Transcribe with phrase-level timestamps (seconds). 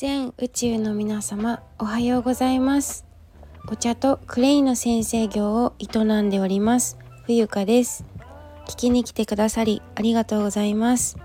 [0.00, 3.04] 全宇宙の皆様おはようございます。
[3.70, 6.96] お茶とクレイの先生業を営んでおります
[7.26, 8.06] 冬香です。
[8.66, 11.18] 聞きに来てくださりありがとうございます。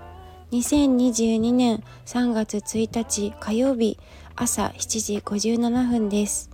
[0.52, 3.98] 2022年3月1日火曜日
[4.34, 6.50] 朝7時57分です、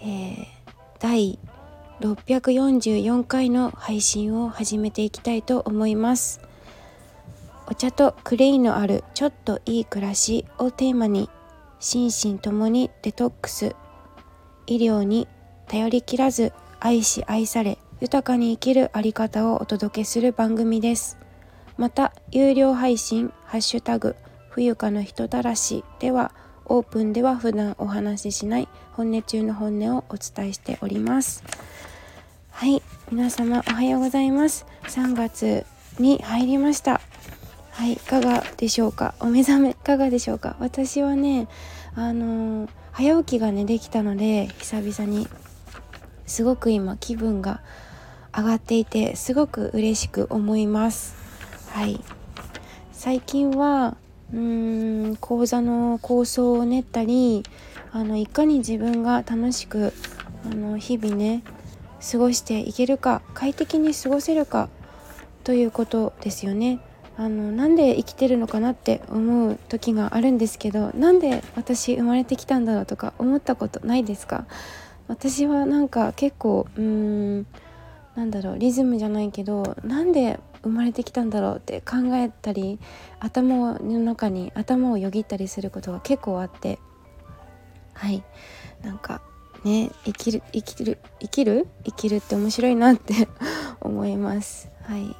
[0.00, 0.46] えー、
[0.98, 1.38] 第
[2.00, 6.47] 644回の配信を始めていきたいと思います。
[7.70, 11.28] お茶とクレイのあるちょっといい暮らしをテーマに
[11.80, 13.76] 心身ともにデトックス。
[14.66, 15.28] 医療に
[15.66, 21.18] 頼りきらず愛し愛され豊かに生きるあり方をお届けする番組です。
[21.76, 24.16] また有料配信ハッシュタグ
[24.48, 26.32] 冬香の人たらしでは
[26.64, 31.44] オープンでは普段お話ししない本音中の本音をお伝えしております。
[32.50, 34.64] はい皆様おはようございます。
[34.84, 35.66] 3月
[35.98, 37.02] に入りました。
[37.78, 39.14] はいいかがでしょうか？
[39.20, 40.56] お目覚めいかがでしょうか？
[40.58, 41.46] 私はね
[41.94, 45.28] あのー、早起きがねできたので久々に。
[46.26, 47.60] すごく今気分が
[48.36, 51.14] 上がっていてすごく嬉しく思います。
[51.70, 52.00] はい。
[52.90, 53.96] 最近は
[54.32, 57.44] うーん講座の構想を練ったり
[57.92, 59.92] あのいかに自分が楽しく
[60.44, 61.44] あの日々ね
[62.10, 64.68] 過ごしていけるか快適に過ごせるか
[65.44, 66.80] ということですよね。
[67.20, 74.46] あのなんで生きてるのかなって思う時があるんですけどなんで私生まれてきたんだろうとか思ったことないですか？
[75.08, 76.82] 私はなんか結構うー
[77.40, 77.46] ん
[78.14, 82.78] なんだろうリズムじゃないけどなんで生まれてきたんだろうって考えたり
[83.18, 86.78] 頭の中に頭をよぎったりすることが結構あって
[87.94, 88.22] はい。
[88.82, 89.22] なんか
[89.64, 91.66] ね生きる生きる生きる？
[91.84, 93.26] 生きるって面白いなって
[93.80, 94.70] 思います。
[94.84, 95.16] はい。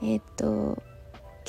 [0.00, 0.82] えー、っと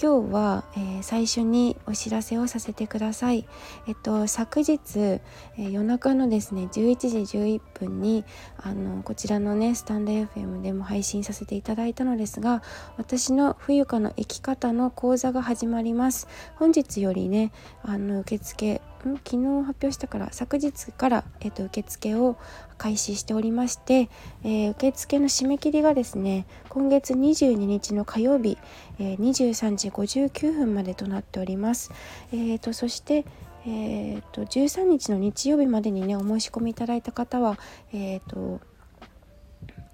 [0.01, 3.45] 今日は、えー、最初にお知らせをさせてください。
[3.85, 8.23] えっと昨日、えー、夜中のですね11時11分に
[8.55, 12.63] あのこちらのねスタンド FM でも配信させていただいたのですが
[12.95, 16.29] 私の冬香の生き方の講座が始まります。
[16.55, 17.51] 本日よりね
[17.83, 22.37] あの受付昨日発表したから昨日から、えーと、受付を
[22.77, 24.09] 開始しておりまして、
[24.43, 28.57] えー、受付の締め切りがですね今月22日の火曜日、
[28.99, 31.91] えー、23時59分までとなっております。
[32.31, 33.25] えーと、そして
[33.65, 37.59] えーと、13日の日曜日までにねお申し込みいただいた方は、
[37.91, 38.61] えーと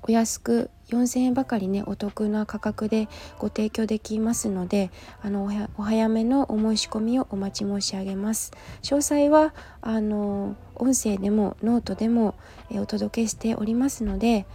[0.07, 3.07] お安く4,000円ばかりねお得な価格で
[3.39, 4.91] ご提供できますので
[5.23, 8.51] あのお早めのお申し込みをお待ち申し上げます。
[8.83, 12.35] 詳細はあの音声でもノートでも、
[12.69, 14.45] えお届けしておりますので、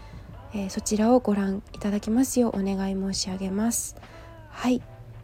[0.55, 3.97] えそちらをご覧いただきますようお願い申し上げます。
[4.51, 4.83] はい。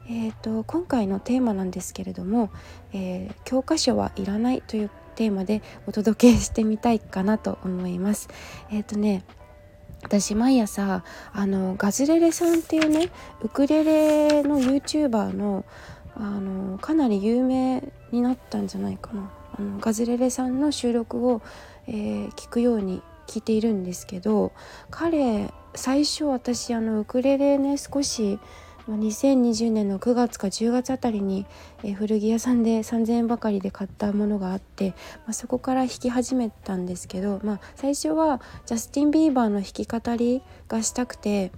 [0.09, 2.50] えーと、今回のテーマなんですけれども、
[2.92, 8.28] えー、教科書はいらないというテーマでお届けしてみたいかなと思います。
[8.70, 9.25] えっ、ー、とね
[10.06, 11.03] 私毎朝
[11.33, 13.11] あのガズレレさんっていうね
[13.43, 15.65] ウクレレの YouTuber の
[16.15, 19.31] あのかなり有名になったんじゃないかな。
[19.59, 21.43] あのガズレレさんの収録を、
[21.89, 24.53] えー、聞くように聞いているんですけど
[24.91, 28.39] 彼最初私あのウクレレね少し
[28.88, 31.47] 2020年の9月か10月あたりに、
[31.97, 41.50] 古着屋さんで3,000円ばかりで買ったものがあって、まあ、そこから弾き始めたんですけど、まあ、最初はジャスティン・ビーバーの弾き語りがしたくて、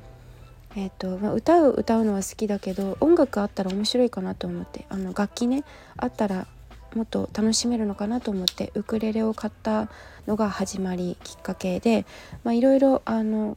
[0.77, 5.65] えーとまあ、歌う歌うのは好きだけど音楽あったら面白いかなと思ってあの楽器ね
[5.97, 6.47] あったら
[6.95, 9.89] もっと楽しめるのかなと思ってウクレレを買った
[10.27, 12.07] のが始まりきっかけで
[12.47, 13.57] いろいろあの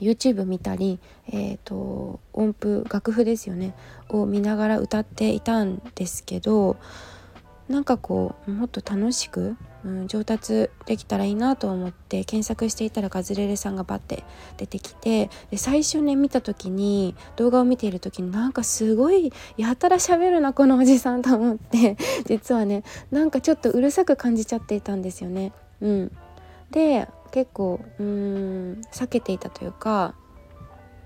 [0.00, 0.98] YouTube 見たり、
[1.28, 3.74] えーと、音符楽譜ですよね
[4.08, 6.76] を見ながら歌っていたんですけど
[7.68, 14.22] なんかこうもっと楽しく、うん、上達できたらいいなと思って検索していたらガズレレさんがバッて
[14.56, 25.52] 出てきてで最初ね見た時に動画を見ている時になんかすごいやたら喋るなこのおじさんと思って実はねなんかちょっとうるさく感じちゃっていたんですよね。
[25.80, 26.12] うん、
[26.70, 30.14] で結構うーん避けていたというか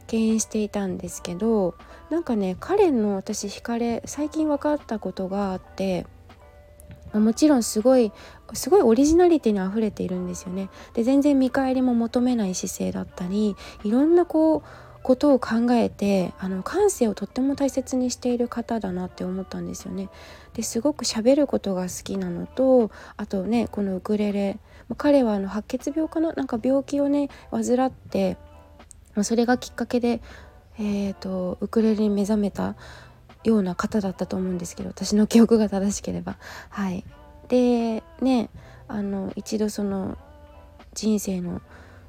[0.06, 1.75] 敬遠していたんですけど
[2.09, 6.06] なんかね彼の私惹かれ最近分かったことがあって
[7.12, 8.12] もちろんすごい
[8.53, 10.71] すごいオリジナリティにあふれているんですよね。
[10.94, 14.62] で全然見返りも求めない姿勢だったりいろんなこう
[15.03, 20.11] ことを考えてあの感性をとっても大切にしている方だなって思ったんですよね。
[20.55, 24.61] ですごく喋ることが好きなのとあとねこのウクレレ
[24.97, 26.33] 彼はあの白血病かな？
[26.33, 28.37] なんか病気をね患って
[29.23, 30.21] それがきっかけで、
[30.79, 32.77] えーと、ウクレレに目覚めた
[33.45, 36.37] ような方だったと思うんですけど私の記憶が正しければ。
[36.69, 37.05] はい、
[37.49, 38.51] でね
[38.89, 40.17] あの一度その
[40.95, 41.61] 人生の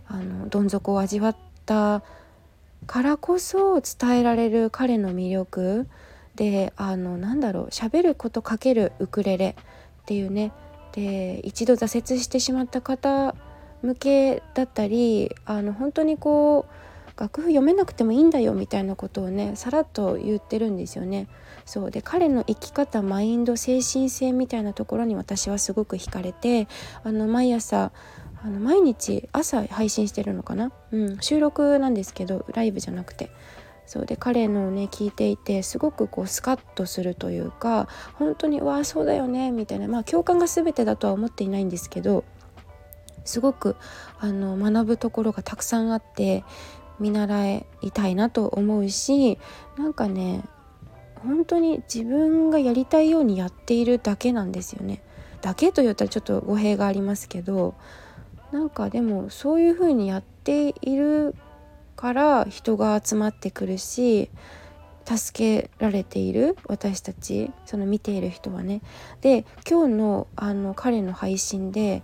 [0.07, 2.03] あのどん底を味わった
[2.87, 5.87] からこそ伝えられる彼の魅力
[6.35, 10.51] であのなんだろう喋ることかけるウクレレっていうね
[10.91, 13.35] で一度挫折してしまった方
[13.81, 21.27] 向けだったりあの本当にこう楽譜読めなくてもいいんだよみたいなことをねさらっと言ってるんですよね。
[21.65, 21.91] そう。
[21.91, 26.67] で彼の生き方マインド精神性みたいなところに私はすごく惹かれて
[27.03, 27.91] あの毎朝
[28.43, 33.29] あの毎日朝配信してるのかな、うん、収録なんですけどライブじゃなくて。
[33.85, 42.23] そうで彼のね聞いていてすごくこうスカッとするというか本当に「わあそうだよね」みたいなまあ共感が全てだとは思っていないんですけど
[43.25, 43.75] すごく
[44.19, 46.43] あの学ぶところがたくさんあって
[46.99, 49.39] 見習いたいなと思うし
[49.77, 50.43] なんかね
[51.15, 55.03] 本当に自分がやりたいようにやっているだけなんですよね。
[55.41, 57.73] だけと言ったらちょっと語弊がありますけど
[58.51, 61.35] なんかでもそういう風にやっている
[62.01, 64.31] から人が集まってくるし
[65.05, 68.81] 助けられている私たちその見ている人はね。
[69.21, 72.01] で今日のあの彼の配信で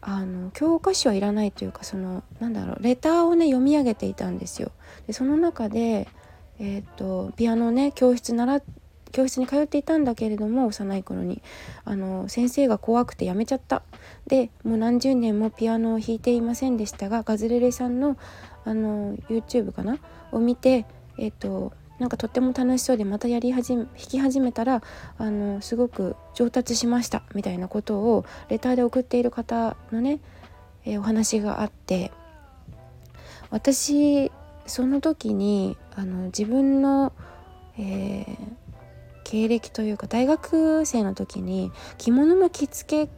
[0.00, 4.70] あの教科書はいらないというかそのなんだろうレターをね読み上げていたんですよ。
[5.08, 6.06] でその中で、
[6.60, 8.62] えーと、ピアノね教室習
[9.12, 11.42] 教室に通っていたんだけれども幼い頃に
[11.84, 13.82] あの先生が怖くてやめちゃった
[14.26, 18.16] でもう何十年もピアノを弾いていませんでしたがガズレレさんの
[18.64, 19.98] あの YouTube かな？
[20.32, 20.86] を見て
[21.18, 24.82] えっ、となんかとっても楽しそうでまたやり始め弾き始めたら
[25.18, 30.20] あのすごく上達しましたみたいなことをレターで送っている方のね、
[30.86, 32.10] えー、お話があって
[33.50, 34.32] 私
[34.66, 37.12] その時にあの自分の、
[37.76, 38.36] えー、
[39.24, 43.12] 経歴というか大学生の時に着物の着付け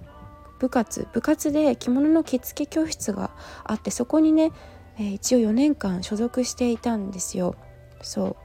[0.59, 3.31] 部活部活で着物の着付け教室が
[3.65, 4.51] あってそこにね、
[4.99, 7.55] えー、一応4年間所属していたんですよ。
[8.03, 8.37] そう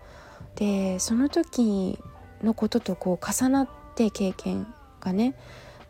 [0.56, 2.00] でその時
[2.44, 4.68] のこととこう重なって経験
[5.00, 5.36] がね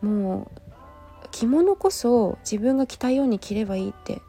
[0.02, 4.20] もう着物こそ自分が着たように着ればいいって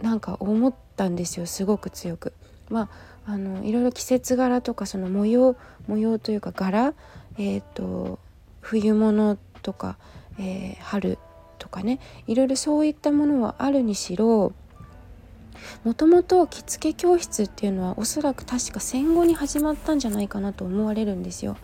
[0.00, 2.32] なんか思ったんですよすごく強く。
[2.68, 2.88] ま
[3.26, 6.94] あ、あのいろいろ季節柄とかその模様模様というか柄、
[7.36, 8.18] えーと、
[8.60, 9.98] 冬物とか、
[10.38, 11.18] えー、春
[11.58, 14.52] とかねいろいろそういったものはあるにしろ
[15.84, 21.56] もともと着付け教室っていうのはおそらく確か戦後に始まったんじゃないかなと思われるんですよ。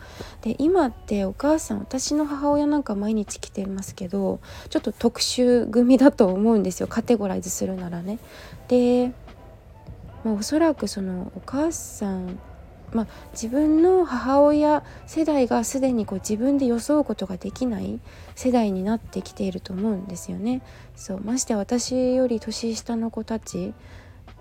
[0.42, 4.40] で今ってお母さん私の母親なんか毎日着てますけど
[4.70, 8.18] ちょっと特殊組だと思うんですよカテゴライズするならね。
[8.68, 9.12] で
[10.24, 12.38] まあ、おそらくそのお母さん
[12.92, 18.00] まあ、自分の母親世代がすでにこう自分で装うことができない
[18.34, 20.62] 世代になってきていると思うんですよね。
[20.96, 23.74] そうまして私より年下の子たち、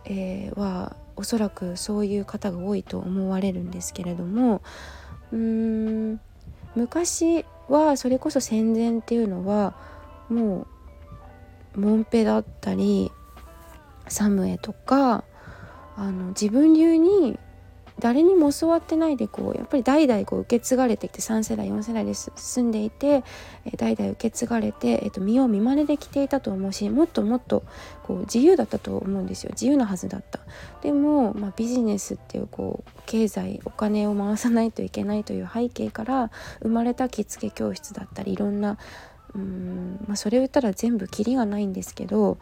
[0.06, 4.62] えー、はおそらくそういう方が多いと思われるんですけれども
[5.32, 5.40] うー
[6.14, 6.20] ん
[6.76, 9.76] 昔はそれこそ戦前っていうのは
[10.30, 10.68] も
[11.76, 13.12] うモンペだったり
[14.08, 15.24] サムエとか
[15.96, 17.40] あの自分流に
[18.00, 23.24] 誰にも教わってないでこうやっぱり代々こう受け継がれてきて3世代4世代で住んでいて、
[23.66, 27.64] え代々受け継がれて、えー、と見よう見まねできていたと思うしもっともっと
[28.04, 29.50] こう自由だったと思うんですよ。
[29.54, 30.40] 自由なはずだった。
[30.82, 36.32] でも、まあ、ビジネスっていうこう経済お金を回さないといけないという背景から
[36.62, 38.78] 生まれた着付け教室だったりいろんな
[39.36, 42.38] うん、まあ、それを言ったら全部キリがないんですけど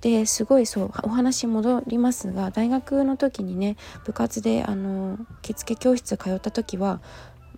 [0.00, 7.00] ですごいそうお話戻りますが大学の時にね部活であの着付け教室通った時は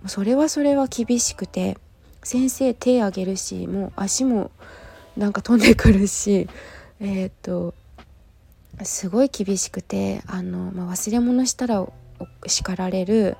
[0.07, 1.79] それはそれは厳しくて
[2.25, 4.51] 先生手挙げるしもう足も
[5.17, 6.49] なんか飛んでくるし
[7.01, 7.75] えっ、と
[8.83, 11.87] すごい厳しくてあの、まあ、忘れ物したら
[12.47, 13.37] 叱られる、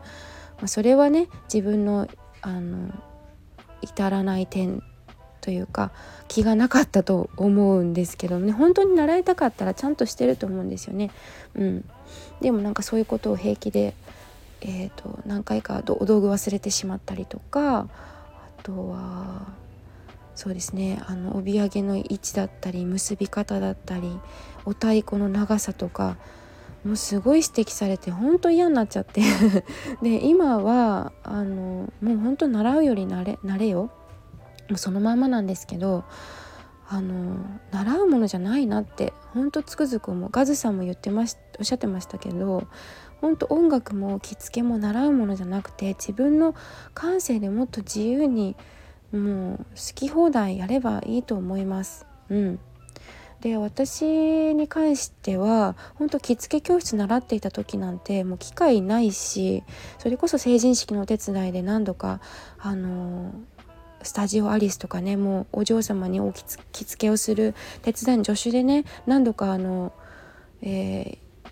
[0.59, 2.09] まあ、それはね自分の
[2.43, 2.93] あの
[3.81, 4.83] 至らない点
[5.43, 5.91] というか
[6.29, 8.53] 気がなかったと思うんですけどね。
[8.53, 11.11] 本当に習いたかったらちゃんとしてると思うんですよね。
[11.55, 11.85] うん、
[12.41, 13.95] でもなんかそういうことを平気で、
[14.63, 17.89] えーと、何回かお道具忘れてしまったりとかあ
[18.63, 19.49] とは
[20.35, 21.03] そうですね。
[21.07, 24.19] あの帯揚げの位置だったり結び方だったり
[24.65, 26.17] お太鼓の長さとか
[26.85, 29.23] もうすごい指摘されて本当嫌になっちゃって。
[30.03, 33.91] で今はあのもう本当習うより慣れ慣れよ。
[34.77, 36.05] そのまんまなんですけど
[36.89, 37.37] あの
[37.71, 42.67] 習うものじゃないなってほんとつくづく思うガズさんも言ってましおっしゃってましたけど
[43.21, 46.55] 本当音楽も着付けも習うものじゃなくて自分の
[46.93, 48.57] 感性でもっと自由に
[49.13, 49.65] もう好
[49.95, 52.07] き放題やればいいと思います。
[52.29, 52.59] うん
[53.43, 59.65] で私に関しては本当着付け教室習っていた時なんてもう機会ないし
[59.99, 62.21] それこそ成人式のお手伝いで何度か
[62.61, 63.33] あの
[64.03, 69.93] スタジオアリスとかねもうお嬢様にお着付けをする手伝いの助手でね何度かあの、
[70.63, 71.49] えー、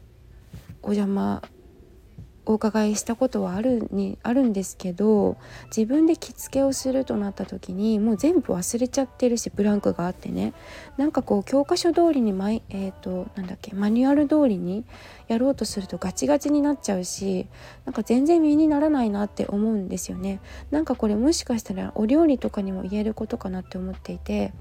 [0.82, 1.42] お邪魔
[2.50, 10.52] お伺いしたことはあるにあるんですけど自分で着付けをするとなった時にもう全部忘れちゃってるしブランクがあってね
[10.96, 14.84] なんかこう教科書通りにマイ、えーと、なんだっけマニュアル通りに
[15.28, 17.46] やろうとするとガチガチになっちゃうし
[17.84, 20.40] なんか全然身にならないなって思うんですよね。
[20.72, 24.52] なんかこれもしかしたらお料理とかにも言えることかなって思っていて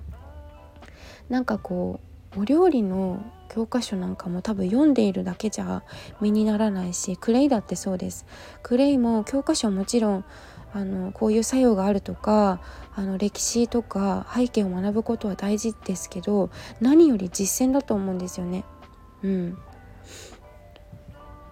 [1.27, 1.99] なんかこ
[2.37, 5.83] うお料理の教科書なんかも多分読んでいるだけじゃ
[6.21, 8.25] 身にならないしクレイだってそうです
[8.63, 10.25] クレイも教科書はもちろん
[10.71, 12.61] あのこういう作用があるとか
[12.95, 18.65] あの歴史とか背景を学ぶことは大事ですけど何より実践だと思うんですよね。
[19.23, 19.57] うん、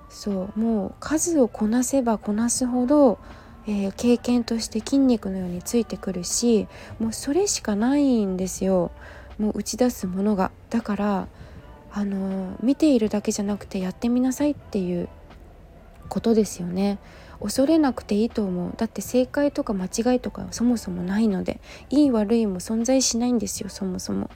[0.10, 3.18] そうもう数をこなせばこなすほど、
[3.66, 6.68] えー、経験として筋肉のようについてくるし
[7.00, 8.92] もうそれしかないんですよ
[9.38, 10.51] もう打ち出すものが。
[10.70, 11.27] だから
[11.98, 15.10] あの見ているだけじゃなくてやってみなさいっていう
[16.10, 17.00] ことですよね
[17.42, 24.30] 恐れなくていいと思うだって正解とか間違いとかそもそもないのでいい悪いも存在しないんですよそもそも。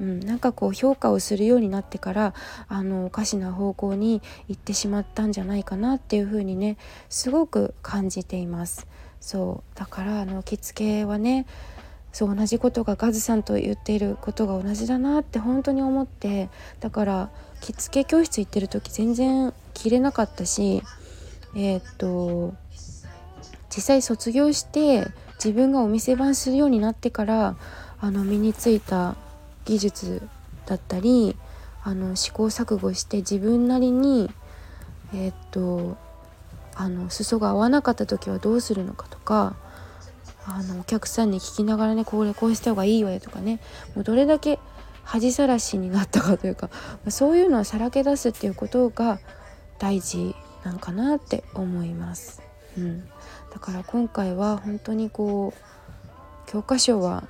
[0.00, 2.34] うん、なんかこう評価をするようになってから
[2.68, 6.76] あのおかしな方向に行ってしまったんじゃないかなっていうふうにね
[7.08, 8.86] すごく感じています。
[9.18, 11.46] そうだからあの着付けはね
[12.12, 16.48] そう同じことがガズさんと言っていることが同じだなって本当に思って
[16.80, 20.82] だから着付け教室行ってる時全然着れなかったし
[21.54, 22.54] えー、っと
[23.74, 27.56] 実際卒業して自分がお店番するようになってから
[28.00, 29.16] あの身についた
[29.64, 30.22] 技術
[30.66, 31.36] だったり
[31.84, 34.30] あの試行錯誤して自分なりに
[35.14, 35.96] えー、っと
[36.74, 39.56] あの裾が合わなかった時はどうするのかとか
[40.50, 43.60] あのお客さんに聞きながらねこれこうした方がいいわよとかね
[43.94, 44.58] もうどれだけ
[45.04, 46.70] 恥さらしになったかというか
[47.08, 49.20] そういうのをさらけ出すっていうことが
[49.78, 52.42] 大事なんかなって思います。
[52.76, 53.08] うん、
[53.52, 57.24] だから今回は本当にこう教科書は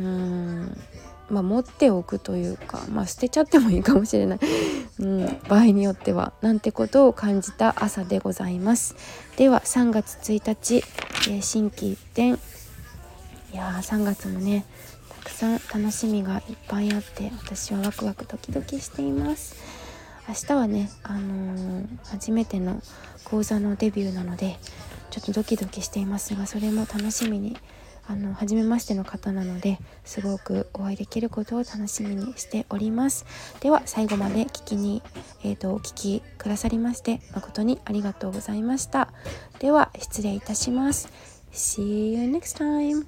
[0.00, 0.80] うーん
[1.30, 4.38] まあ、持っておくというか、まあ、捨てちゃってもいいかもしれない、
[5.00, 8.96] うん、場合によってはなんてことを感じた朝でございます。
[9.36, 10.84] では3月1日、
[11.28, 12.28] えー、新規一転
[13.52, 14.64] いやー3月もね
[15.10, 19.56] たくさん楽しみがいっぱいあって私はワクワクドキドキしています。
[20.28, 22.82] 明日はね、あのー、初めての
[23.24, 24.58] 講座のデビューなので
[25.10, 27.56] ちょっとドキドキしていますがそれも楽しみに
[28.08, 33.26] あの初めましての方なのですごくお会いできることを楽しみにしております。
[33.60, 35.02] では最後まで聞きに、
[35.44, 39.12] えーと、お聞きくださりまして誠にありがとうございました。
[39.58, 41.08] では失礼いたします。
[41.52, 43.04] See you next time!